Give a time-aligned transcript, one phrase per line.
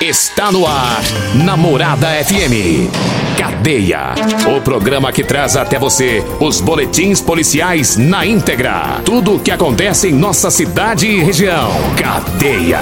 [0.00, 1.02] Está no ar,
[1.34, 2.88] Namorada FM.
[3.36, 4.14] Cadeia.
[4.56, 9.00] O programa que traz até você os boletins policiais na íntegra.
[9.04, 11.68] Tudo o que acontece em nossa cidade e região.
[11.96, 12.78] Cadeia.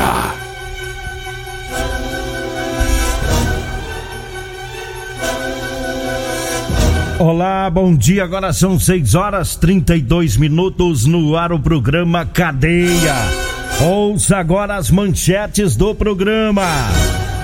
[7.19, 8.25] Olá, bom dia.
[8.25, 13.56] Agora são 6 horas 32 minutos no ar o programa Cadeia.
[13.81, 16.65] Ouça agora as manchetes do programa.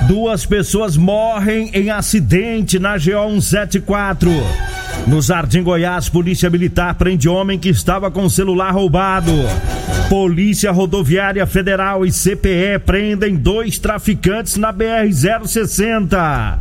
[0.08, 4.30] Duas pessoas morrem em acidente na GO 174.
[5.06, 9.30] No Jardim Goiás, Polícia Militar prende homem que estava com celular roubado.
[10.08, 16.58] Polícia Rodoviária Federal e CPE prendem dois traficantes na BR-060.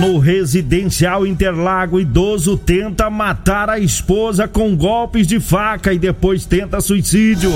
[0.00, 6.80] No residencial Interlago, idoso tenta matar a esposa com golpes de faca e depois tenta
[6.80, 7.50] suicídio.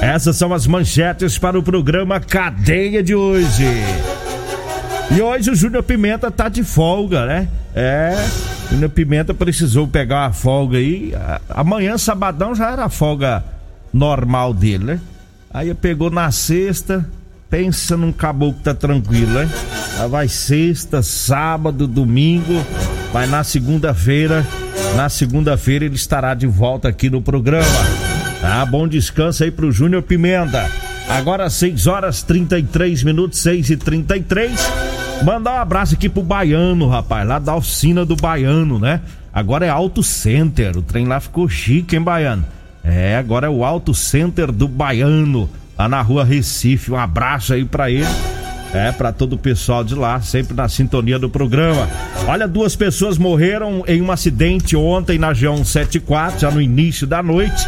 [0.00, 3.66] Essas são as manchetes para o programa Cadeia de hoje.
[5.14, 7.48] E hoje o Júnior Pimenta tá de folga, né?
[7.74, 8.14] É,
[8.66, 11.12] o Júnior Pimenta precisou pegar a folga aí.
[11.50, 13.44] Amanhã, sabadão, já era a folga
[13.92, 15.00] normal dele, né?
[15.52, 17.04] Aí pegou na sexta,
[17.50, 19.50] pensa num caboclo tá tranquilo, né?
[19.98, 22.64] Aí vai sexta, sábado, domingo,
[23.12, 24.46] vai na segunda-feira.
[24.96, 28.09] Na segunda-feira ele estará de volta aqui no programa.
[28.52, 30.68] Ah, bom descanso aí pro Júnior Pimenta.
[31.08, 34.72] Agora 6 horas 33 minutos, 6 e 33
[35.24, 39.02] Mandar um abraço aqui pro Baiano, rapaz, lá da oficina do Baiano, né?
[39.32, 40.76] Agora é Auto Center.
[40.76, 42.44] O trem lá ficou chique, hein, Baiano?
[42.82, 46.90] É, agora é o Auto Center do Baiano, lá na rua Recife.
[46.90, 48.08] Um abraço aí pra ele.
[48.72, 51.88] É, para todo o pessoal de lá, sempre na sintonia do programa.
[52.28, 57.66] Olha, duas pessoas morreram em um acidente ontem na G174, já no início da noite.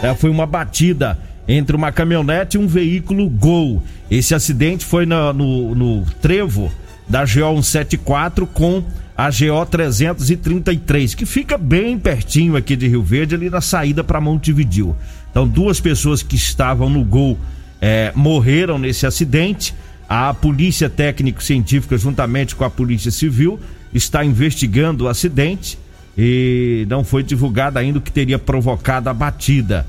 [0.00, 3.82] É, foi uma batida entre uma caminhonete e um veículo Gol.
[4.10, 6.70] Esse acidente foi no, no, no trevo
[7.08, 8.82] da GO 174 com
[9.16, 14.20] a GO 333, que fica bem pertinho aqui de Rio Verde, ali na saída para
[14.20, 14.96] Montevidil.
[15.30, 17.38] Então, duas pessoas que estavam no Gol
[17.80, 19.74] é, morreram nesse acidente.
[20.08, 23.58] A Polícia Técnico-Científica, juntamente com a Polícia Civil,
[23.92, 25.78] está investigando o acidente
[26.16, 29.86] e não foi divulgado ainda o que teria provocado a batida.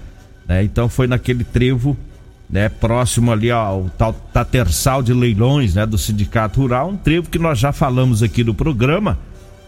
[0.47, 0.63] Né?
[0.63, 1.97] Então foi naquele trevo
[2.49, 3.89] né, próximo ali ao
[4.31, 8.53] Tatersal de Leilões né, do Sindicato Rural, um trevo que nós já falamos aqui no
[8.53, 9.17] programa,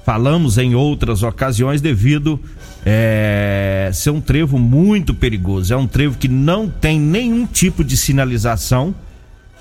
[0.05, 2.39] falamos em outras ocasiões devido
[2.85, 5.73] é, ser um trevo muito perigoso.
[5.73, 8.95] É um trevo que não tem nenhum tipo de sinalização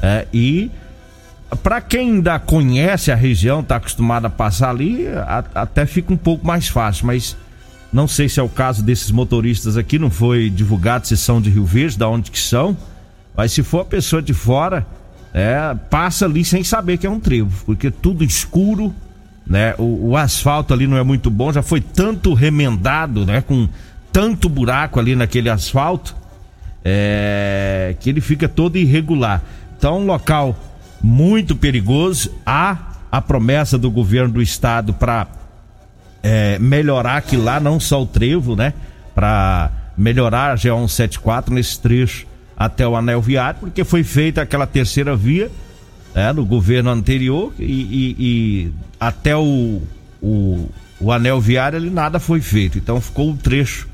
[0.02, 0.70] é, e
[1.62, 6.16] para quem ainda conhece a região, está acostumado a passar ali, a, até fica um
[6.16, 7.36] pouco mais fácil, mas
[7.92, 11.50] não sei se é o caso desses motoristas aqui, não foi divulgado se são de
[11.50, 12.76] Rio Verde, da onde que são,
[13.36, 14.86] mas se for a pessoa de fora,
[15.32, 18.94] é, passa ali sem saber que é um trevo, porque tudo escuro,
[19.46, 19.74] né?
[19.78, 23.40] O, o asfalto ali não é muito bom, já foi tanto remendado, né?
[23.40, 23.68] Com
[24.12, 26.16] tanto buraco ali naquele asfalto,
[26.82, 29.42] é, que ele fica todo irregular.
[29.76, 30.56] Então, um local
[31.02, 32.30] muito perigoso.
[32.44, 32.76] Há
[33.10, 35.26] a promessa do governo do estado para
[36.22, 38.74] é, melhorar aqui lá, não só o trevo, né?
[39.14, 42.26] Para melhorar a G174 nesse trecho
[42.56, 45.50] até o anel viário, porque foi feita aquela terceira via
[46.14, 49.82] né, no governo anterior e, e, e até o,
[50.22, 50.68] o,
[50.98, 52.78] o, anel viário ali nada foi feito.
[52.78, 53.86] Então ficou o trecho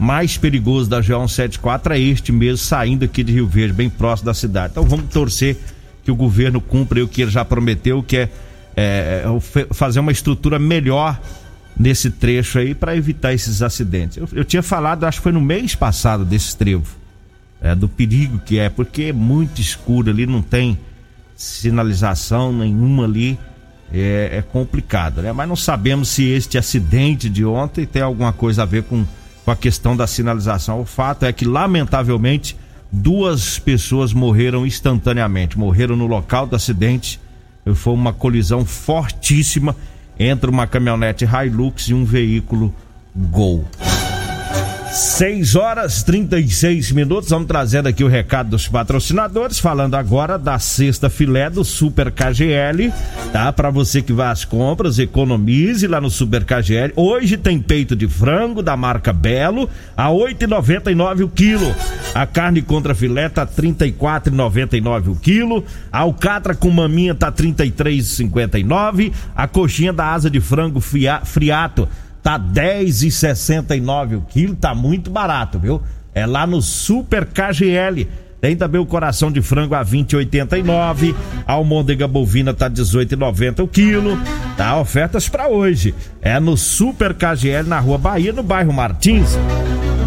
[0.00, 4.32] mais perigoso da G174 é este mesmo, saindo aqui de Rio Verde, bem próximo da
[4.32, 4.70] cidade.
[4.70, 5.58] Então vamos torcer
[6.02, 8.28] que o governo cumpra o que ele já prometeu, que é,
[8.74, 11.20] é, é fazer uma estrutura melhor
[11.78, 14.16] nesse trecho aí para evitar esses acidentes.
[14.16, 16.96] Eu, eu, tinha falado, acho que foi no mês passado desse trevo,
[17.60, 20.78] é, do perigo que é, porque é muito escuro ali, não tem
[21.36, 23.38] sinalização nenhuma ali,
[23.92, 25.30] é, é complicado, né?
[25.30, 29.04] Mas não sabemos se este acidente de ontem tem alguma coisa a ver com,
[29.44, 30.80] com a questão da sinalização.
[30.80, 32.56] O fato é que, lamentavelmente,
[32.90, 37.20] duas pessoas morreram instantaneamente, morreram no local do acidente.
[37.74, 39.76] Foi uma colisão fortíssima
[40.18, 42.74] entre uma caminhonete Hilux e um veículo
[43.14, 43.64] Gol.
[44.90, 47.30] 6 horas 36 minutos.
[47.30, 49.60] Vamos trazendo aqui o recado dos patrocinadores.
[49.60, 52.92] Falando agora da sexta filé do Super KGL,
[53.32, 53.52] tá?
[53.52, 56.92] Para você que vai às compras, economize lá no Super KGL.
[56.96, 61.72] Hoje tem peito de frango da marca Belo a 8,99 o quilo.
[62.12, 65.64] A carne contra filé tá 34,99 o quilo.
[65.92, 69.12] A alcatra com maminha tá 33,59.
[69.36, 71.88] A coxinha da asa de frango friato
[72.22, 75.80] tá 10,69 o quilo, tá muito barato, viu?
[76.14, 78.08] É lá no Super KGL.
[78.40, 81.14] Tem também o coração de frango a 20,89.
[81.46, 84.18] A almôndega bovina tá 18,90 o quilo.
[84.56, 85.94] Tá ofertas para hoje.
[86.22, 89.36] É no Super KGL na Rua Bahia, no bairro Martins.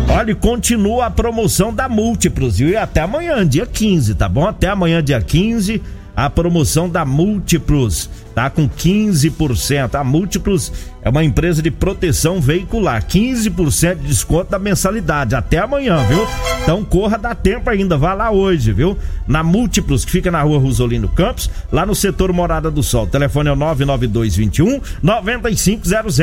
[0.10, 2.70] Olha, continua a promoção da Múltiplos, viu?
[2.70, 4.48] E até amanhã, dia 15, tá bom?
[4.48, 5.82] Até amanhã, dia 15
[6.16, 9.96] a promoção da Múltiplos, tá com 15%.
[9.96, 10.72] A Múltiplos
[11.02, 16.26] é uma empresa de proteção veicular, 15% de desconto da mensalidade até amanhã, viu?
[16.62, 18.98] Então corra, dá tempo ainda, vá lá hoje, viu?
[19.28, 23.06] Na Múltiplos, que fica na Rua Rosolino Campos, lá no setor Morada do Sol.
[23.06, 26.20] O telefone é o 99221 9500.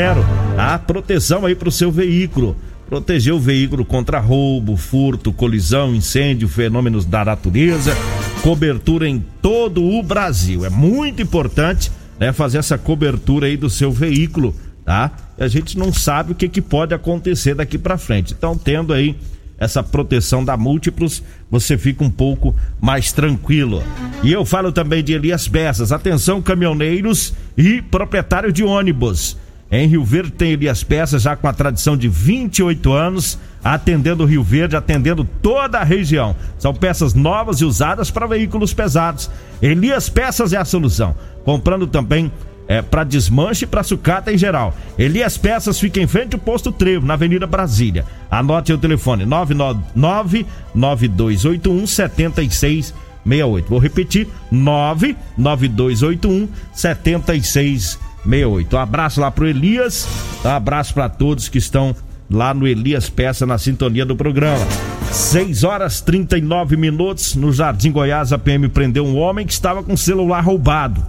[0.57, 2.57] A proteção aí pro seu veículo
[2.91, 7.97] proteger o veículo contra roubo, furto, colisão, incêndio, fenômenos da natureza,
[8.43, 10.65] cobertura em todo o Brasil.
[10.65, 14.55] É muito importante né, fazer essa cobertura aí do seu veículo,
[14.85, 15.11] tá?
[15.39, 18.35] A gente não sabe o que, que pode acontecer daqui para frente.
[18.37, 19.17] Então, tendo aí
[19.59, 23.83] essa proteção da Múltiplos, você fica um pouco mais tranquilo.
[24.23, 25.93] E eu falo também de Elias Peças.
[25.93, 29.37] Atenção, caminhoneiros e proprietário de ônibus.
[29.71, 34.43] Em Rio Verde tem Elias Peças já com a tradição de 28 anos, atendendo Rio
[34.43, 36.35] Verde, atendendo toda a região.
[36.59, 39.31] São peças novas e usadas para veículos pesados.
[39.63, 41.15] Elias Peças é a solução.
[41.45, 42.33] Comprando também
[42.67, 44.75] é, para desmanche e para sucata em geral.
[44.99, 48.05] Elias Peças fica em frente ao posto Trevo, na Avenida Brasília.
[48.29, 53.69] Anote o telefone: 999 9281 7668.
[53.69, 58.10] Vou repetir: 99281 7668.
[58.25, 58.77] 68.
[58.77, 60.09] Um abraço lá pro Elias,
[60.45, 61.95] um abraço para todos que estão
[62.31, 64.65] lá no Elias Peça na sintonia do programa.
[65.11, 69.97] 6 horas 39 minutos no Jardim Goiás, a PM prendeu um homem que estava com
[69.97, 71.05] celular roubado.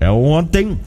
[0.00, 0.78] É ontem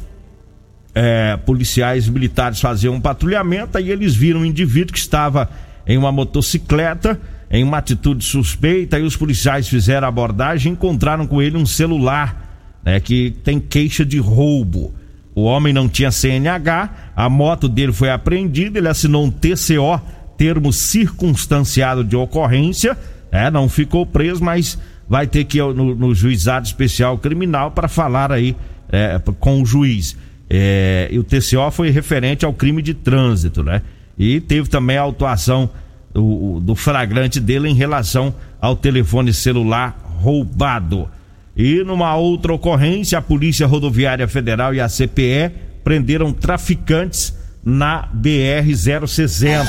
[0.93, 5.49] é, policiais militares faziam um patrulhamento e eles viram um indivíduo que estava
[5.87, 7.19] em uma motocicleta
[7.51, 11.65] em uma atitude suspeita e os policiais fizeram a abordagem e encontraram com ele um
[11.65, 14.95] celular né, que tem queixa de roubo.
[15.41, 19.99] O homem não tinha CNH, a moto dele foi apreendida, ele assinou um TCO,
[20.37, 22.95] termo circunstanciado de ocorrência,
[23.31, 24.77] é, não ficou preso, mas
[25.09, 28.55] vai ter que ir no, no juizado especial criminal para falar aí
[28.91, 30.15] é, com o juiz.
[30.47, 33.81] É, e o TCO foi referente ao crime de trânsito, né?
[34.19, 35.71] E teve também a autuação
[36.13, 41.09] do, do flagrante dele em relação ao telefone celular roubado.
[41.55, 45.51] E numa outra ocorrência, a Polícia Rodoviária Federal e a CPE
[45.83, 49.65] prenderam traficantes na BR-060.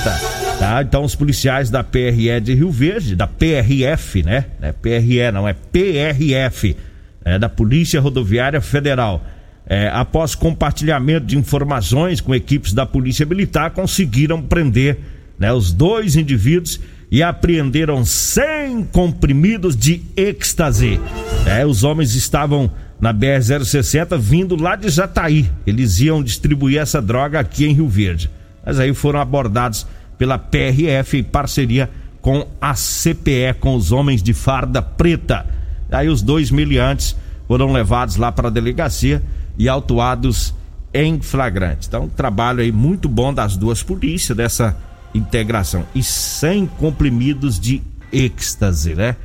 [0.59, 0.83] Tá?
[0.83, 4.47] Então, os policiais da PRE de Rio Verde, da PRF, né?
[4.61, 6.77] É PRE, não, é PRF,
[7.25, 9.25] é, da Polícia Rodoviária Federal.
[9.67, 14.99] É, após compartilhamento de informações com equipes da Polícia Militar, conseguiram prender
[15.39, 16.81] né, os dois indivíduos
[17.13, 20.99] e apreenderam 100 comprimidos de êxtase.
[21.45, 25.51] É, os homens estavam na BR-060 vindo lá de Jataí.
[25.67, 28.31] Eles iam distribuir essa droga aqui em Rio Verde.
[28.65, 31.91] Mas aí foram abordados pela PRF em parceria
[32.23, 35.45] com a CPE, com os homens de farda preta.
[35.91, 37.15] Aí os dois miliantes
[37.47, 39.23] foram levados lá para a delegacia
[39.59, 40.55] e autuados
[40.95, 41.89] em flagrante.
[41.89, 44.75] Então, trabalho aí muito bom das duas polícias, dessa
[45.15, 45.85] integração.
[45.95, 49.17] E 100 comprimidos de êxtase, né?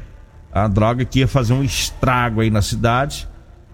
[0.52, 3.28] A droga que ia fazer um estrago aí na cidade.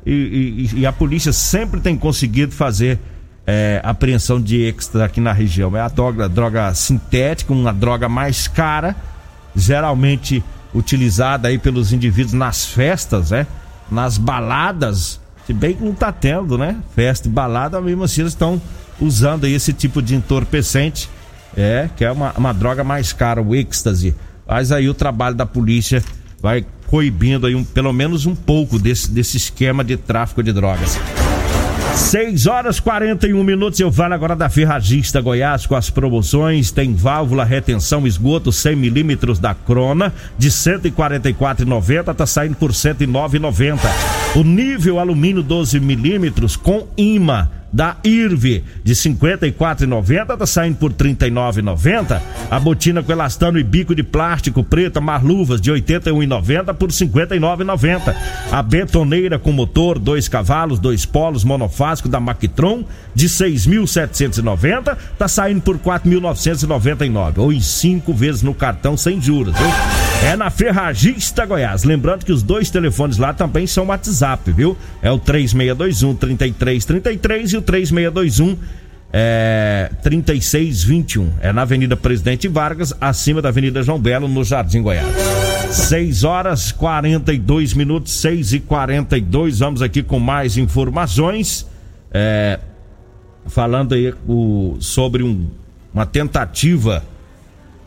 [0.05, 2.99] E, e, e a polícia sempre tem conseguido fazer
[3.47, 5.75] é, apreensão de êxtase aqui na região.
[5.75, 8.95] É a droga, droga sintética, uma droga mais cara,
[9.55, 10.43] geralmente
[10.73, 13.47] utilizada aí pelos indivíduos nas festas, né?
[13.91, 15.21] Nas baladas.
[15.45, 16.77] Se bem que não tá tendo, né?
[16.95, 18.61] Festa e balada, mesmo assim eles estão
[18.99, 21.09] usando aí esse tipo de entorpecente
[21.55, 24.15] é, que é uma, uma droga mais cara, o êxtase.
[24.47, 26.03] Mas aí o trabalho da polícia
[26.41, 30.99] vai coibindo aí um, pelo menos um pouco desse, desse esquema de tráfico de drogas.
[31.95, 33.79] 6 horas 41 minutos.
[33.79, 36.71] Eu falo agora da Ferragista Goiás com as promoções.
[36.71, 43.79] Tem válvula retenção esgoto 100 milímetros da Crona de 144,90 tá saindo por 109,90.
[44.35, 52.21] O nível alumínio 12 milímetros com imã da IRV de 54,90 tá saindo por 39,90.
[52.51, 58.15] A botina com elastano e bico de plástico preta Marluvas de 81,90 por 59,90.
[58.51, 62.83] A betoneira com motor, dois cavalos, dois polos monofásico da Mactron
[63.15, 69.55] de 6.790 tá saindo por 4.999 ou em cinco vezes no cartão sem juros.
[69.57, 70.02] Viu?
[70.23, 71.83] É na Ferragista Goiás.
[71.83, 74.77] Lembrando que os dois telefones lá também são WhatsApp, viu?
[75.01, 78.57] É o 3621 3333 e o 3621
[79.11, 81.33] é, 3621.
[81.41, 85.13] É na Avenida Presidente Vargas, acima da Avenida João Belo, no Jardim Goiás.
[85.69, 91.67] 6 horas 42 minutos, 6 e 42 Vamos aqui com mais informações.
[92.11, 92.59] É,
[93.47, 95.47] falando aí o, sobre um,
[95.93, 97.03] uma tentativa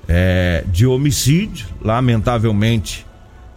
[0.09, 1.67] é, de homicídio.
[1.81, 3.07] Lamentavelmente,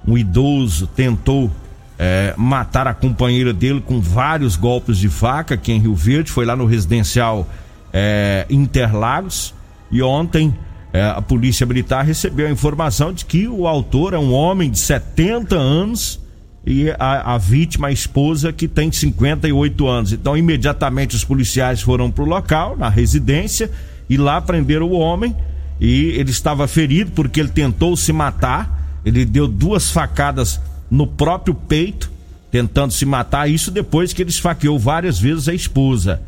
[0.08, 1.51] um idoso tentou
[1.98, 6.32] é, matar a companheira dele com vários golpes de faca aqui em Rio Verde.
[6.32, 7.48] Foi lá no residencial
[7.94, 9.53] é, Interlagos.
[9.91, 10.53] E ontem
[10.94, 14.79] é, a polícia militar recebeu a informação de que o autor é um homem de
[14.79, 16.20] 70 anos
[16.65, 20.13] e a, a, vítima, a esposa, que tem 58 anos.
[20.13, 23.72] Então, imediatamente os policiais foram para o local, na residência,
[24.10, 25.36] e lá prenderam o homem
[25.80, 29.00] e ele estava ferido porque ele tentou se matar.
[29.06, 30.60] Ele deu duas facadas
[30.92, 32.12] no próprio peito,
[32.52, 33.50] tentando se matar.
[33.50, 36.22] Isso depois que ele esfaqueou várias vezes a esposa.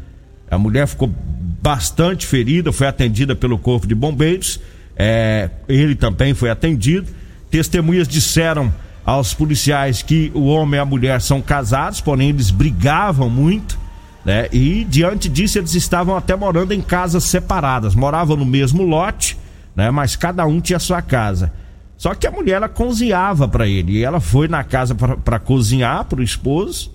[0.49, 1.13] A mulher ficou
[1.61, 4.59] bastante ferida, foi atendida pelo corpo de bombeiros.
[4.95, 7.07] É, ele também foi atendido.
[7.49, 8.73] Testemunhas disseram
[9.05, 13.77] aos policiais que o homem e a mulher são casados, porém eles brigavam muito
[14.23, 14.47] né?
[14.51, 19.37] E diante disso eles estavam até morando em casas separadas, moravam no mesmo lote,
[19.75, 19.89] né?
[19.91, 21.51] Mas cada um tinha sua casa.
[21.97, 26.05] Só que a mulher ela cozinhava para ele e ela foi na casa para cozinhar
[26.05, 26.91] para o esposo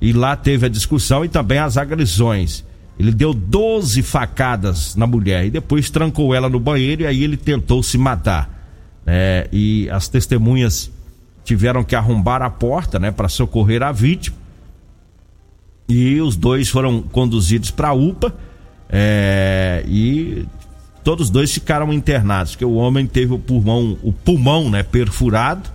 [0.00, 2.64] e lá teve a discussão e também as agressões.
[2.98, 7.36] Ele deu 12 facadas na mulher e depois trancou ela no banheiro e aí ele
[7.36, 8.50] tentou se matar.
[9.06, 10.90] É, e as testemunhas
[11.44, 14.36] tiveram que arrombar a porta, né, para socorrer a vítima
[15.88, 18.34] e os dois foram conduzidos para a UPA
[18.88, 20.44] é, e
[21.06, 25.70] todos dois ficaram internados, porque o homem teve o pulmão, o pulmão né, perfurado,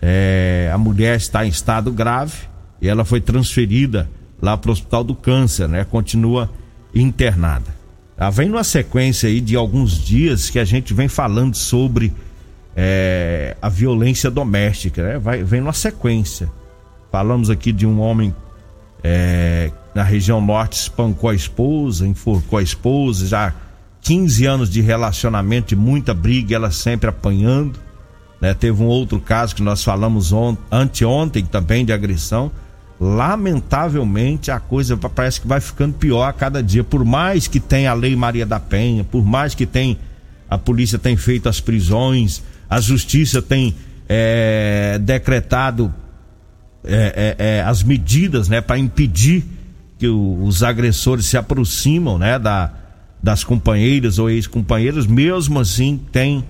[0.00, 2.36] é, a mulher está em estado grave
[2.80, 4.08] e ela foi transferida
[4.40, 5.82] lá para o Hospital do Câncer, né?
[5.82, 6.48] Continua
[6.94, 7.66] internada.
[8.16, 12.12] Ela vem numa sequência aí de alguns dias que a gente vem falando sobre
[12.76, 15.18] é, a violência doméstica, né?
[15.18, 16.48] Vai, vem numa sequência.
[17.10, 18.32] Falamos aqui de um homem
[19.02, 23.52] é, na região norte espancou a esposa, enforcou a esposa, já
[24.02, 27.78] 15 anos de relacionamento e muita briga, ela sempre apanhando.
[28.40, 28.54] Né?
[28.54, 30.32] Teve um outro caso que nós falamos
[30.70, 32.50] anteontem também de agressão.
[32.98, 36.84] Lamentavelmente a coisa parece que vai ficando pior a cada dia.
[36.84, 39.98] Por mais que tenha a lei Maria da Penha, por mais que tem
[40.48, 43.74] a polícia tem feito as prisões, a justiça tem
[44.08, 45.94] é, decretado
[46.84, 49.44] é, é, as medidas né, para impedir
[49.96, 52.72] que o, os agressores se aproximam né, da,
[53.22, 56.44] das companheiras ou ex-companheiras, mesmo assim tem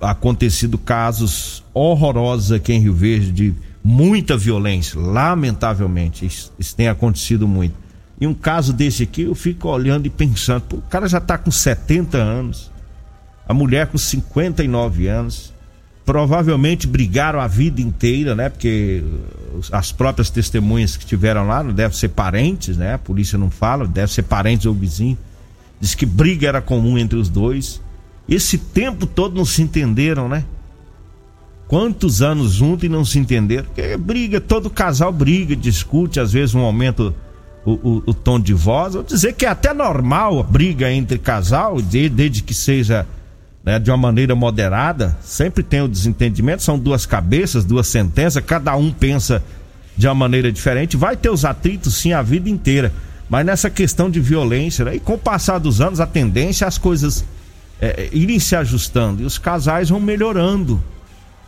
[0.00, 7.46] acontecido casos horrorosos aqui em Rio Verde de muita violência, lamentavelmente, isso, isso tem acontecido
[7.46, 7.74] muito.
[8.20, 11.38] E um caso desse aqui, eu fico olhando e pensando, pô, o cara já está
[11.38, 12.70] com 70 anos,
[13.46, 15.52] a mulher com 59 anos,
[16.04, 18.48] provavelmente brigaram a vida inteira, né?
[18.48, 19.04] Porque
[19.70, 22.94] as próprias testemunhas que tiveram lá não devem ser parentes, né?
[22.94, 25.18] A polícia não fala, deve ser parentes ou vizinho.
[25.80, 27.80] Diz que briga era comum entre os dois.
[28.28, 30.44] Esse tempo todo não se entenderam, né?
[31.66, 33.64] Quantos anos juntos e não se entenderam?
[33.64, 37.14] Porque briga, todo casal briga, discute, às vezes um aumenta
[37.64, 38.94] o, o, o tom de voz.
[38.94, 43.06] Vou dizer que é até normal a briga entre casal, desde que seja
[43.68, 48.74] né, de uma maneira moderada, sempre tem o desentendimento, são duas cabeças, duas sentenças, cada
[48.74, 49.42] um pensa
[49.94, 52.92] de uma maneira diferente, vai ter os atritos sim a vida inteira,
[53.28, 56.68] mas nessa questão de violência, né, e com o passar dos anos, a tendência é
[56.68, 57.24] as coisas
[57.80, 59.22] é, é, irem se ajustando.
[59.22, 60.82] E os casais vão melhorando,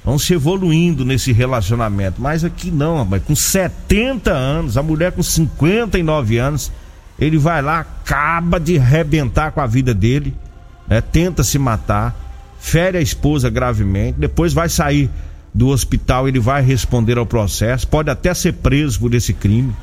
[0.04, 6.38] vão se evoluindo nesse relacionamento, mas aqui não, com 70 anos, a mulher com 59
[6.38, 6.70] anos,
[7.18, 10.34] ele vai lá, acaba de arrebentar com a vida dele
[10.90, 12.14] né, tenta se matar,
[12.58, 15.08] fere a esposa gravemente, depois vai sair
[15.54, 19.74] do hospital, ele vai responder ao processo, pode até ser preso por esse crime.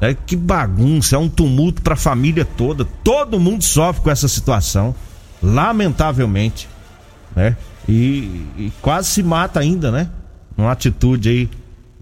[0.00, 0.16] Né?
[0.26, 2.84] Que bagunça, é um tumulto para a família toda.
[2.84, 4.94] Todo mundo sofre com essa situação,
[5.42, 6.68] lamentavelmente,
[7.34, 7.56] né?
[7.88, 10.08] E, e quase se mata ainda, né?
[10.56, 11.50] Uma atitude aí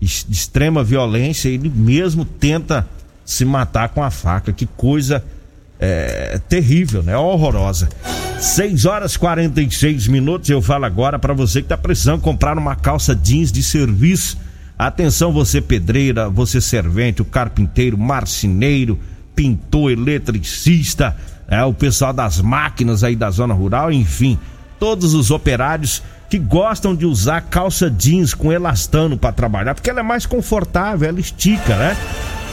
[0.00, 2.86] de extrema violência, ele mesmo tenta
[3.24, 4.52] se matar com a faca.
[4.52, 5.24] Que coisa
[5.78, 7.16] é, terrível, né?
[7.16, 7.88] Horrorosa.
[8.38, 10.50] 6 horas 46 minutos.
[10.50, 14.36] Eu falo agora para você que tá precisando comprar uma calça jeans de serviço.
[14.78, 18.98] Atenção, você pedreira, você servente, o carpinteiro, marceneiro,
[19.34, 21.16] pintor, eletricista,
[21.48, 24.38] é, o pessoal das máquinas aí da zona rural, enfim,
[24.78, 30.00] todos os operários que gostam de usar calça jeans com elastano para trabalhar, porque ela
[30.00, 31.96] é mais confortável, ela estica, né?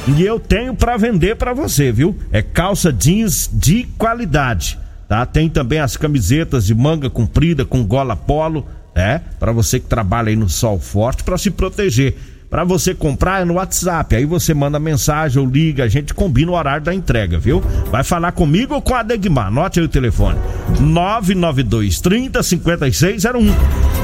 [0.08, 2.18] E eu tenho para vender para você, viu?
[2.32, 5.26] É calça jeans de qualidade, tá?
[5.26, 9.20] Tem também as camisetas de manga comprida com gola polo, é?
[9.40, 12.16] Para você que trabalha aí no sol forte para se proteger.
[12.50, 16.52] Para você comprar é no WhatsApp, aí você manda mensagem ou liga, a gente combina
[16.52, 17.62] o horário da entrega, viu?
[17.92, 19.46] Vai falar comigo ou com a Degmar?
[19.48, 20.40] Anote aí o telefone:
[20.80, 23.54] 992 30 5601.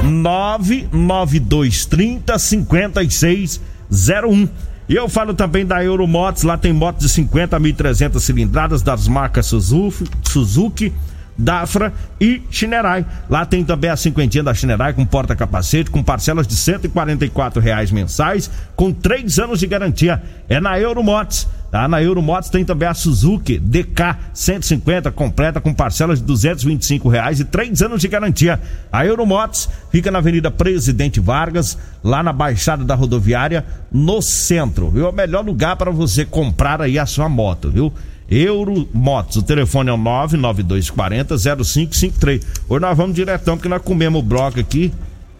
[0.04, 4.48] 992 30 5601.
[4.88, 9.08] E eu falo também da Euromotos, lá tem motos de 50 a 1.300 cilindradas das
[9.08, 10.92] marcas Suzuki, Suzuki
[11.38, 13.04] Dafra e Chinerai.
[13.28, 18.50] Lá tem também a cinquentinha da Chinerai com porta-capacete, com parcelas de R$ reais mensais,
[18.74, 20.22] com três anos de garantia.
[20.48, 21.48] É na Euromotos.
[21.70, 21.88] Tá?
[21.88, 27.44] Na Euromotos tem também a Suzuki DK 150 completa com parcelas de 225 reais e
[27.44, 28.60] três anos de garantia.
[28.90, 34.90] A Euromotos fica na Avenida Presidente Vargas, lá na Baixada da Rodoviária, no centro.
[34.90, 35.06] Viu?
[35.06, 37.92] É o melhor lugar para você comprar aí a sua moto, viu?
[38.30, 39.36] Euromotos.
[39.36, 42.46] O telefone é o 99240 0553.
[42.68, 44.92] Hoje nós vamos diretão, porque nós comemos o bloco aqui,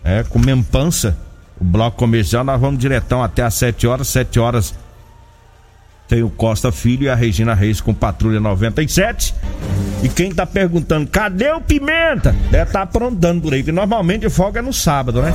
[0.04, 1.16] é, comemos pança,
[1.60, 4.74] o bloco comercial, nós vamos diretão até às 7 horas, 7 horas
[6.08, 9.34] tem o Costa Filho e a Regina Reis com Patrulha 97.
[10.02, 12.32] E quem tá perguntando, cadê o Pimenta?
[12.50, 15.32] Deve estar tá aprontando por aí, que normalmente folga é no sábado, né?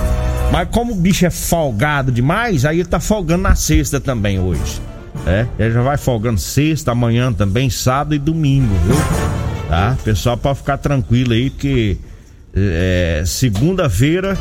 [0.52, 4.82] Mas como o bicho é folgado demais, aí ele tá folgando na sexta também hoje.
[5.26, 8.96] É, ele já vai folgando sexta, amanhã também, sábado e domingo, viu?
[9.70, 9.98] Tá?
[10.04, 11.98] Pessoal, pode ficar tranquilo aí, que
[12.54, 14.38] é, segunda-feira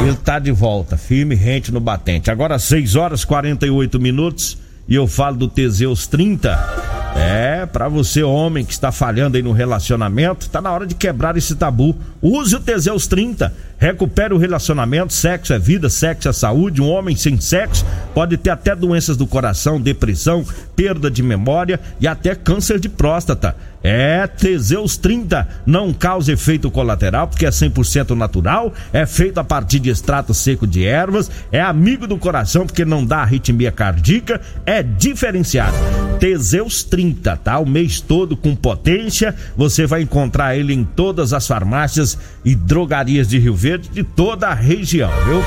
[0.00, 2.30] ele tá de volta, firme, rente no batente.
[2.30, 4.56] Agora 6 horas 48 minutos
[4.88, 6.93] e eu falo do Teseus 30.
[7.14, 11.36] É, para você homem que está falhando aí no relacionamento, tá na hora de quebrar
[11.36, 11.96] esse tabu.
[12.20, 13.52] Use o Teseus 30
[13.84, 16.80] Recupere o relacionamento, sexo é vida, sexo é saúde.
[16.80, 20.42] Um homem sem sexo pode ter até doenças do coração, depressão,
[20.74, 23.54] perda de memória e até câncer de próstata.
[23.86, 29.78] É Teseus 30, não causa efeito colateral porque é 100% natural, é feito a partir
[29.78, 34.82] de extrato seco de ervas, é amigo do coração porque não dá arritmia cardíaca, é
[34.82, 35.76] diferenciado.
[36.18, 37.58] Teseus 30, tá?
[37.58, 43.28] O mês todo com potência, você vai encontrar ele em todas as farmácias e drogarias
[43.28, 45.42] de Rio Verde de toda a região, viu?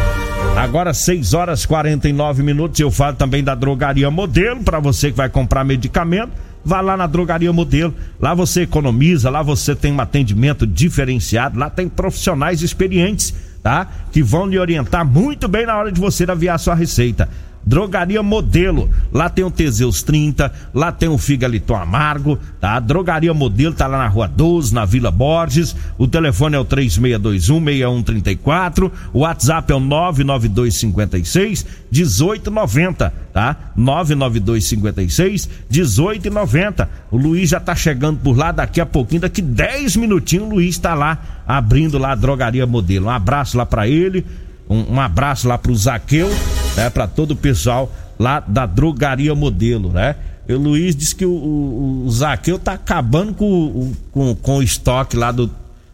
[0.55, 5.29] Agora 6 horas 49 minutos, eu falo também da Drogaria Modelo para você que vai
[5.29, 6.46] comprar medicamento.
[6.67, 7.93] Vá lá na Drogaria Modelo.
[8.19, 13.87] Lá você economiza, lá você tem um atendimento diferenciado, lá tem profissionais experientes, tá?
[14.11, 17.29] Que vão lhe orientar muito bem na hora de você aviar sua receita.
[17.65, 18.89] Drogaria Modelo.
[19.11, 22.79] Lá tem o Teseus 30, lá tem o Figaliton Amargo, tá?
[22.79, 25.75] Drogaria Modelo tá lá na Rua 12, na Vila Borges.
[25.97, 28.91] O telefone é o 3621-6134.
[29.13, 33.55] O WhatsApp é o 99256 1890, tá?
[33.75, 36.89] 99256 1890.
[37.11, 40.77] O Luiz já tá chegando por lá daqui a pouquinho, daqui 10 minutinhos o Luiz
[40.77, 41.17] tá lá
[41.47, 43.07] abrindo lá a Drogaria Modelo.
[43.07, 44.25] Um abraço lá para ele.
[44.69, 46.29] Um, um, abraço lá pro Zaqueu,
[46.77, 46.89] né?
[46.89, 50.15] Pra todo o pessoal lá da Drogaria Modelo, né?
[50.47, 54.63] E o Luiz disse que o, o, o Zaqueu tá acabando com, com, com o
[54.63, 55.51] estoque lá do,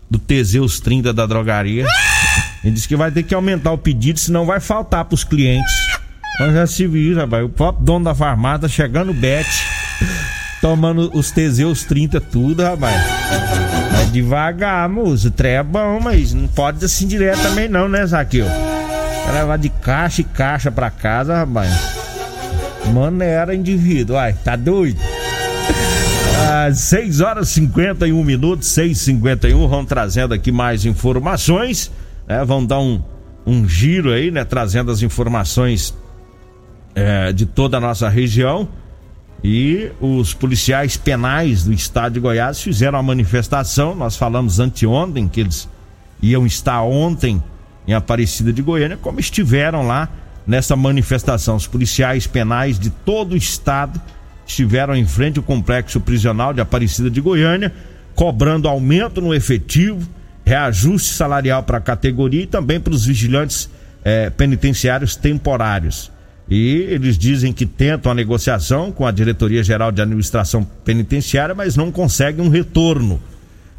[0.07, 1.85] do Teseus 30 da drogaria.
[2.63, 5.73] Ele disse que vai ter que aumentar o pedido, senão vai faltar pros clientes.
[6.39, 7.43] Mas já se viu, rapaz.
[7.45, 9.47] O próprio dono da farmácia chegando o Bet,
[10.61, 13.01] tomando os Teseus 30 tudo, rapaz.
[14.11, 15.29] Devagar, moço.
[15.29, 18.45] O trem é bom, mas não pode assim direto também não, né, Zaqueu?
[19.25, 21.71] Vai levar de caixa e caixa pra casa, rapaz.
[22.93, 24.99] Maneira indivíduo, ai, tá doido?
[26.67, 31.91] Às 6 horas e 51 minutos, 6 e 51 vão trazendo aqui mais informações,
[32.27, 32.43] né?
[32.43, 33.01] Vão dar um,
[33.45, 34.43] um giro aí, né?
[34.43, 35.93] Trazendo as informações
[36.93, 38.67] é, de toda a nossa região.
[39.43, 43.93] E os policiais penais do estado de Goiás fizeram a manifestação.
[43.93, 45.67] Nós falamos anteontem que eles
[46.21, 47.43] iam estar ontem
[47.87, 50.09] em Aparecida de Goiânia, como estiveram lá
[50.45, 51.55] nessa manifestação.
[51.55, 53.99] Os policiais penais de todo o estado
[54.45, 57.73] estiveram em frente ao complexo prisional de Aparecida de Goiânia,
[58.15, 60.07] cobrando aumento no efetivo,
[60.45, 63.69] reajuste salarial para a categoria e também para os vigilantes
[64.03, 66.11] eh, penitenciários temporários.
[66.49, 71.75] E eles dizem que tentam a negociação com a Diretoria Geral de Administração Penitenciária, mas
[71.75, 73.21] não conseguem um retorno.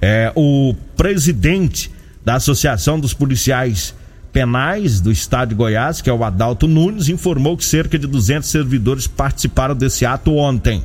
[0.00, 1.90] É, o presidente
[2.24, 3.94] da Associação dos Policiais
[4.32, 8.48] Penais do Estado de Goiás, que é o Adalto Nunes, informou que cerca de 200
[8.48, 10.82] servidores participaram desse ato ontem.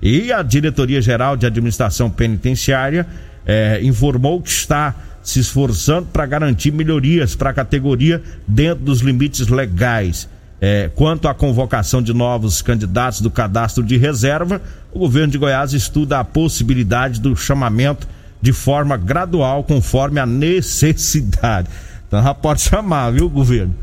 [0.00, 3.06] E a Diretoria Geral de Administração Penitenciária
[3.44, 9.48] é, informou que está se esforçando para garantir melhorias para a categoria dentro dos limites
[9.48, 10.28] legais.
[10.60, 15.72] É, quanto à convocação de novos candidatos do cadastro de reserva, o governo de Goiás
[15.72, 18.06] estuda a possibilidade do chamamento
[18.42, 21.68] de forma gradual, conforme a necessidade.
[22.08, 23.74] Então pode chamar, viu, governo?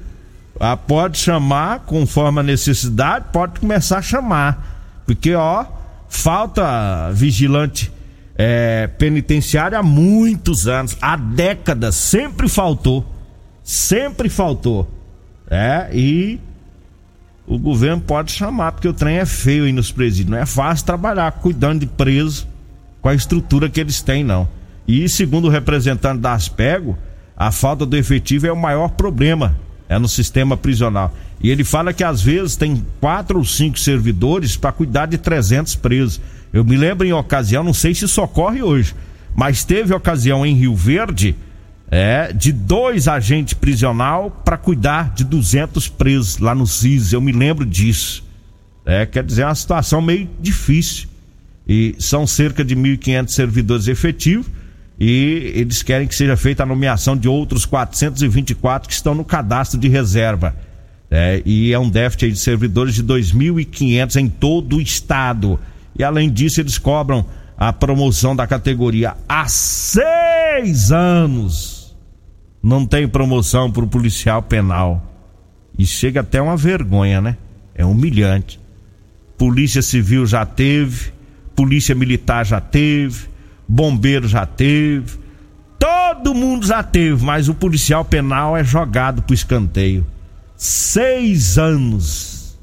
[0.86, 5.02] Pode chamar conforme a necessidade, pode começar a chamar.
[5.06, 5.66] Porque, ó,
[6.10, 7.90] falta vigilante
[8.36, 13.06] é, penitenciário há muitos anos, há décadas, sempre faltou.
[13.64, 14.90] Sempre faltou.
[15.50, 16.40] É, e
[17.48, 20.30] o governo pode chamar, porque o trem é feio aí nos presídios.
[20.30, 22.46] Não é fácil trabalhar cuidando de preso
[23.02, 24.48] com a estrutura que eles têm, não.
[24.88, 26.98] E segundo o representante da Aspego,
[27.36, 29.56] a falta do efetivo é o maior problema
[29.90, 31.14] é no sistema prisional.
[31.42, 35.76] E ele fala que às vezes tem quatro ou cinco servidores para cuidar de 300
[35.76, 36.22] presos.
[36.54, 38.96] Eu me lembro em ocasião, não sei se isso ocorre hoje,
[39.36, 41.36] mas teve ocasião em Rio Verde
[41.90, 47.12] é, de dois agentes prisional para cuidar de 200 presos lá no CIS.
[47.12, 48.24] Eu me lembro disso.
[48.86, 51.09] É, quer dizer, é uma situação meio difícil.
[51.70, 54.48] E são cerca de 1.500 servidores efetivos
[55.00, 59.80] e eles querem que seja feita a nomeação de outros 424 que estão no cadastro
[59.80, 60.56] de reserva.
[61.12, 65.60] É, e é um déficit de servidores de 2.500 em todo o estado.
[65.98, 67.24] E além disso, eles cobram
[67.56, 71.80] a promoção da categoria há seis anos
[72.62, 75.06] não tem promoção para o policial penal.
[75.78, 77.38] E chega até uma vergonha, né?
[77.74, 78.60] É humilhante.
[79.38, 81.14] Polícia Civil já teve,
[81.60, 83.28] Polícia Militar já teve,
[83.68, 85.20] Bombeiro já teve,
[85.78, 90.08] todo mundo já teve, mas o policial penal é jogado pro escanteio.
[90.56, 92.58] Seis anos,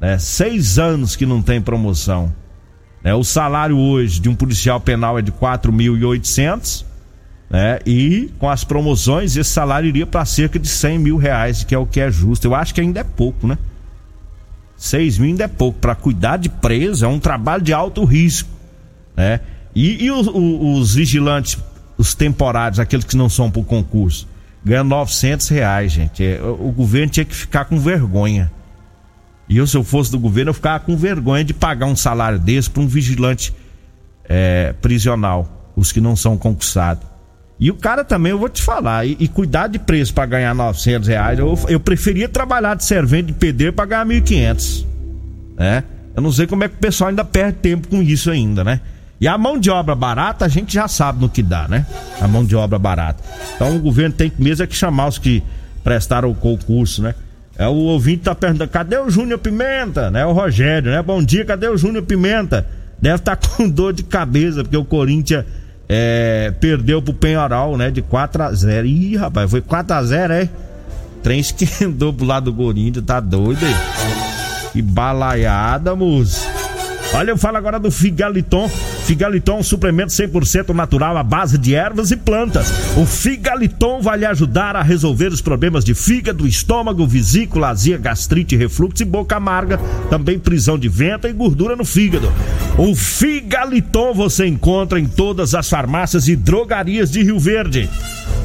[0.00, 0.18] né?
[0.18, 2.32] Seis anos que não tem promoção.
[3.04, 3.12] Né?
[3.12, 6.86] O salário hoje de um policial penal é de quatro mil e oitocentos
[7.50, 7.80] né?
[7.84, 11.78] E com as promoções, esse salário iria para cerca de 100 mil reais, que é
[11.78, 12.46] o que é justo.
[12.46, 13.58] Eu acho que ainda é pouco, né?
[14.78, 15.80] 6 mil ainda é pouco.
[15.80, 18.48] Para cuidar de preso é um trabalho de alto risco,
[19.16, 19.40] né?
[19.74, 21.58] E, e os, os, vigilantes,
[21.98, 24.26] os temporários, aqueles que não são por concurso,
[24.64, 26.24] ganham 900 reais, gente.
[26.24, 28.50] É, o governo tinha que ficar com vergonha.
[29.48, 32.38] E eu, se eu fosse do governo, eu ficava com vergonha de pagar um salário
[32.38, 33.52] desse para um vigilante
[34.28, 37.07] é, prisional, os que não são concursados.
[37.60, 40.54] E o cara também, eu vou te falar, e, e cuidar de preço para ganhar
[40.54, 44.86] 900 reais, eu, eu preferia trabalhar de servente de pedreiro para ganhar 1.500,
[45.56, 45.84] né?
[46.14, 48.80] Eu não sei como é que o pessoal ainda perde tempo com isso ainda, né?
[49.20, 51.84] E a mão de obra barata, a gente já sabe no que dá, né?
[52.20, 53.22] A mão de obra barata.
[53.56, 55.42] Então o governo tem mesmo é que chamar os que
[55.82, 57.14] prestaram o concurso, né?
[57.56, 60.12] É o ouvinte tá perguntando, cadê o Júnior Pimenta?
[60.12, 60.24] Né?
[60.24, 61.02] O Rogério, né?
[61.02, 62.64] Bom dia, cadê o Júnior Pimenta?
[63.02, 65.44] Deve estar tá com dor de cabeça, porque o Corinthians
[65.88, 67.90] é, perdeu pro Penhoral, né?
[67.90, 70.48] De 4 a 0 Ih, rapaz, foi 4 a 0 é?
[71.22, 73.74] Trem esquentou pro lado do Corinthians, tá doido aí?
[74.72, 76.57] Que balaiada, moço.
[77.14, 78.68] Olha, eu falo agora do Figaliton.
[78.68, 82.70] Figaliton, um suplemento 100% natural à base de ervas e plantas.
[82.96, 88.56] O Figaliton vai lhe ajudar a resolver os problemas de fígado, estômago, vesícula, azia, gastrite,
[88.56, 89.78] refluxo e boca amarga,
[90.10, 92.30] também prisão de vento e gordura no fígado.
[92.76, 97.88] O Figaliton você encontra em todas as farmácias e drogarias de Rio Verde.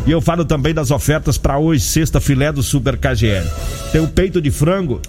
[0.07, 3.45] E eu falo também das ofertas para hoje, sexta filé do Super KGL.
[3.91, 5.01] Tem o peito de frango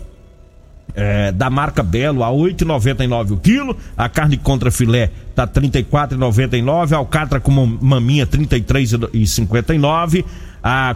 [0.95, 6.97] é, da marca Belo a 8,99 o quilo, a carne contra filé tá 34,99, a
[6.97, 10.25] alcatra com maminha 33,59,
[10.63, 10.95] a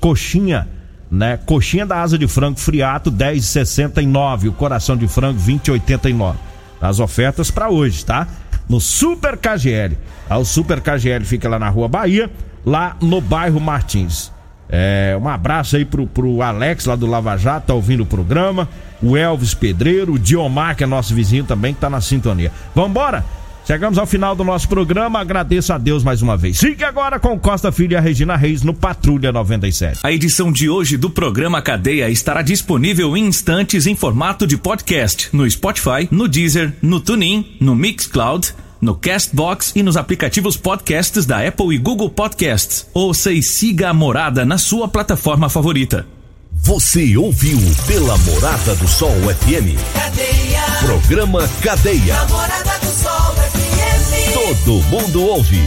[0.00, 0.68] coxinha,
[1.10, 6.34] né, coxinha da asa de frango friato 10,69, o coração de frango 20,89.
[6.80, 8.28] As ofertas para hoje, tá?
[8.68, 9.96] No Super KGL.
[10.30, 12.30] O Super KGL fica lá na Rua Bahia,
[12.64, 14.30] lá no bairro Martins.
[14.70, 18.68] É, um abraço aí pro, pro Alex lá do Lava Jato, tá ouvindo o programa.
[19.02, 22.50] O Elvis Pedreiro, o Diomar, que é nosso vizinho também, que tá na sintonia.
[22.74, 23.24] Vambora?
[23.68, 26.58] Chegamos ao final do nosso programa, agradeço a Deus mais uma vez.
[26.58, 30.00] Fique agora com Costa Filho e a Regina Reis no Patrulha 97.
[30.02, 35.28] A edição de hoje do programa Cadeia estará disponível em instantes em formato de podcast
[35.34, 41.46] no Spotify, no Deezer, no TuneIn, no Mixcloud no Castbox e nos aplicativos podcasts da
[41.46, 42.86] Apple e Google Podcasts.
[42.94, 46.06] Ouça e siga a morada na sua plataforma favorita.
[46.52, 49.78] Você ouviu pela Morada do Sol FM.
[49.94, 50.60] Cadeia.
[50.80, 52.14] Programa Cadeia.
[52.14, 54.34] Namorada do Sol FM.
[54.34, 55.62] Todo mundo ouve.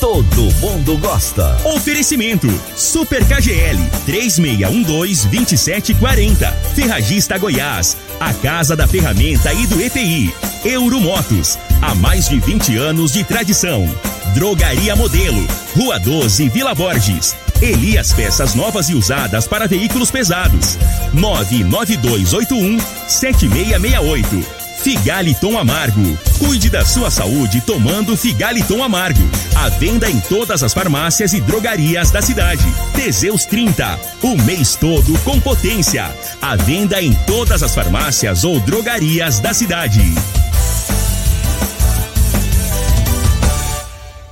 [0.00, 1.58] Todo mundo gosta.
[1.64, 6.52] Oferecimento: Super KGL 3612-2740.
[6.74, 7.96] Ferragista Goiás.
[8.20, 10.32] A Casa da Ferramenta e do EPI.
[10.64, 11.58] Euromotos.
[11.80, 13.88] Há mais de 20 anos de tradição.
[14.34, 15.46] Drogaria Modelo.
[15.76, 17.36] Rua 12, Vila Borges.
[17.60, 20.78] Elias Peças Novas e Usadas para Veículos Pesados.
[21.12, 24.66] 99281 7668.
[24.82, 26.18] Figaliton Amargo.
[26.38, 29.22] Cuide da sua saúde tomando Figaliton Amargo.
[29.56, 32.64] A venda em todas as farmácias e drogarias da cidade.
[32.94, 33.98] Teseus 30.
[34.22, 36.10] O mês todo com potência.
[36.40, 40.02] A venda em todas as farmácias ou drogarias da cidade.